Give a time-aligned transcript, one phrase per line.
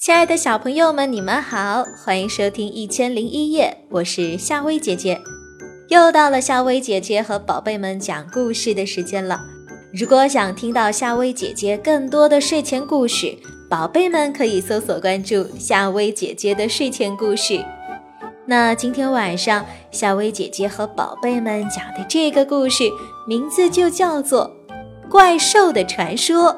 [0.00, 5.20] 亲爱的小朋友们，你们好，欢迎收听《一千零一夜》，我是夏薇姐姐。
[5.90, 9.38] 又到了夏薇姐姐和宝贝们讲故事的时间了。
[9.92, 13.36] 如果想听到夏薇姐姐更多的睡前故事，
[13.68, 17.62] 宝贝们可以搜索关注夏薇姐姐的睡前故事。
[18.46, 22.84] 那今天晚上，夏薇姐姐和宝贝们讲的这个故事
[23.28, 24.50] 名字就叫做
[25.10, 26.54] 《怪兽的传说》。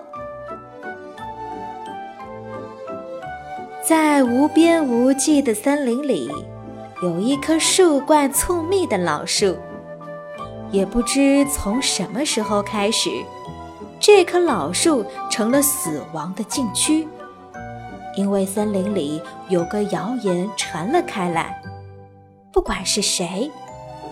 [3.94, 6.32] 在无边无际的森林里，
[7.02, 9.54] 有一棵树冠粗密的老树。
[10.70, 13.10] 也不知从什么时候开始，
[14.00, 17.06] 这棵老树成了死亡的禁区。
[18.16, 19.20] 因为森林里
[19.50, 21.60] 有个谣言传了开来：
[22.50, 23.50] 不管是谁，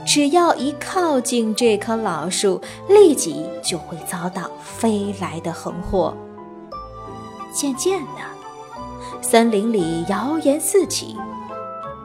[0.04, 6.14] 只要一靠近这棵老树，立即就会遭到飞来的横祸。
[7.50, 8.39] 渐渐的。
[9.20, 11.16] 森林里谣言四起，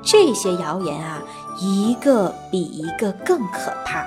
[0.04, 1.22] 这些谣言啊，
[1.60, 4.06] 一个比一个更可怕。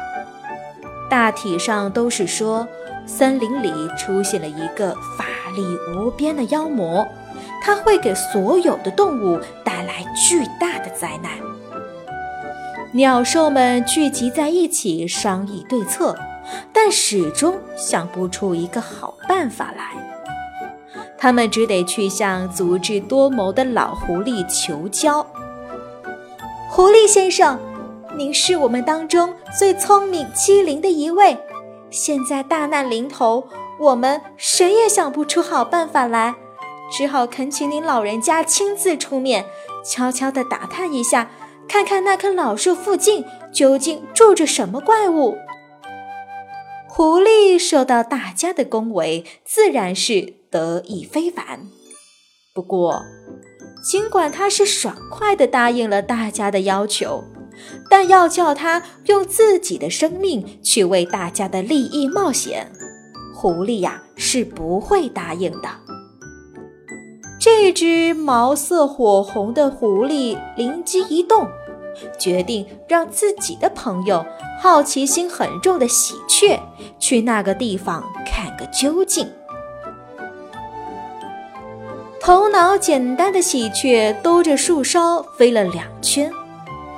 [1.10, 2.66] 大体上都是说，
[3.06, 5.24] 森林里出现了一个法
[5.56, 7.06] 力无边的妖魔，
[7.62, 11.32] 它会给所有的动物带来巨大的灾难。
[12.92, 16.16] 鸟兽们聚集在一起商议对策，
[16.72, 20.07] 但始终想不出一个好办法来。
[21.18, 25.26] 他们只得去向足智多谋的老狐狸求教。
[26.70, 27.58] 狐狸先生，
[28.16, 31.36] 您是我们当中最聪明机灵的一位。
[31.90, 33.48] 现在大难临头，
[33.80, 36.36] 我们谁也想不出好办法来，
[36.92, 39.46] 只好恳请您老人家亲自出面，
[39.84, 41.30] 悄悄地打探一下，
[41.66, 45.36] 看看那棵老树附近究竟住着什么怪物。
[46.86, 50.37] 狐狸受到大家的恭维，自然是。
[50.50, 51.68] 得意非凡。
[52.54, 53.02] 不过，
[53.82, 57.22] 尽管他是爽快地答应了大家的要求，
[57.88, 62.70] 但要叫他用自己的生命去为大家的利益冒险，
[63.34, 65.68] 狐狸呀是不会答应的。
[67.40, 71.46] 这只毛色火红的狐狸灵机一动，
[72.18, 74.26] 决定让自己的朋友、
[74.60, 76.58] 好奇心很重的喜鹊
[76.98, 79.28] 去那个地方看个究竟。
[82.20, 86.30] 头脑简单的喜鹊兜着树梢飞了两圈，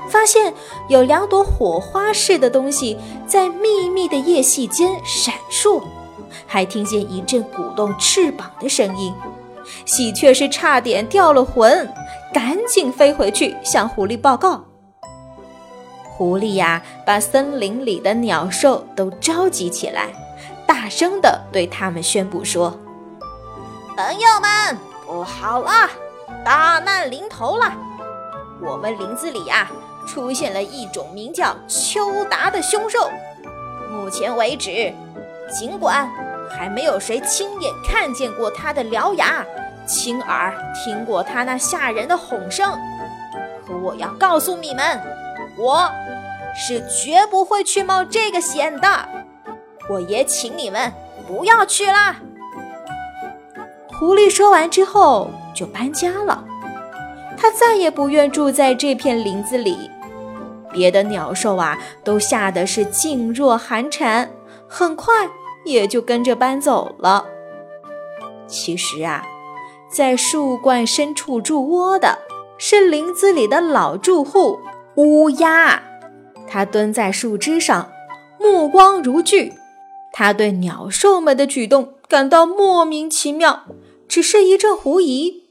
[0.08, 0.52] 发现
[0.88, 5.82] 有两朵火花似的东西在密密的叶隙间闪烁，
[6.46, 9.14] 还听见一阵鼓动翅膀的声音。
[9.84, 11.88] 喜鹊是差点掉了魂，
[12.32, 14.64] 赶紧飞回去向狐狸报告。
[16.16, 20.08] 狐狸呀，把森林里的鸟兽都召集起来，
[20.66, 22.76] 大声地对他们宣布说
[23.96, 24.78] ：“朋友们！”
[25.10, 25.90] 不好了，
[26.44, 27.72] 大难临头了！
[28.62, 29.68] 我们林子里呀，
[30.06, 33.10] 出现了一种名叫秋达的凶兽。
[33.90, 34.94] 目前为止，
[35.52, 36.08] 尽管
[36.48, 39.44] 还没有谁亲眼看见过它的獠牙，
[39.84, 42.78] 亲耳听过它那吓人的吼声，
[43.66, 45.00] 可我要告诉你们，
[45.58, 45.90] 我
[46.54, 48.88] 是绝不会去冒这个险的。
[49.88, 50.92] 我也请你们
[51.26, 52.14] 不要去啦。
[54.00, 56.42] 狐狸说完之后就搬家了，
[57.36, 59.90] 他再也不愿住在这片林子里。
[60.72, 64.30] 别的鸟兽啊，都吓得是噤若寒蝉，
[64.66, 65.28] 很快
[65.66, 67.26] 也就跟着搬走了。
[68.46, 69.22] 其实啊，
[69.92, 72.20] 在树冠深处筑窝的
[72.56, 74.58] 是林子里的老住户
[74.94, 75.82] 乌鸦，
[76.48, 77.90] 它蹲在树枝上，
[78.38, 79.52] 目光如炬。
[80.10, 83.64] 它对鸟兽们的举动感到莫名其妙。
[84.10, 85.44] 只是一阵狐疑。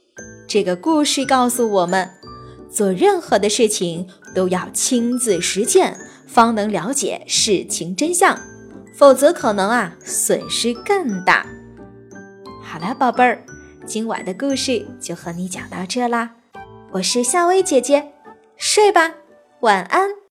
[0.46, 2.10] 这个故事告诉我们，
[2.70, 4.06] 做任何的事情
[4.36, 5.98] 都要亲自实践，
[6.28, 8.38] 方能了解事情真相，
[8.94, 11.46] 否则可能啊损失更大。
[12.62, 13.42] 好了，宝贝儿，
[13.86, 16.32] 今晚的故事就和你讲到这啦。
[16.92, 18.12] 我是夏薇姐姐，
[18.58, 19.14] 睡吧，
[19.62, 20.09] 晚安。